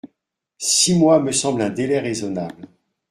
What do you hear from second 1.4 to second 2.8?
un délai raisonnable.